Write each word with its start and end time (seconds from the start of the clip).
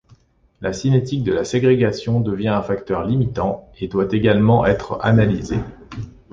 La 0.61 0.73
cinétique 0.73 1.23
de 1.23 1.31
la 1.31 1.45
ségrégation 1.45 2.21
devient 2.21 2.47
un 2.47 2.63
facteur 2.63 3.03
limitant 3.05 3.71
et 3.79 3.87
doit 3.87 4.07
également 4.09 4.65
être 4.65 4.97
analysée. 5.05 5.59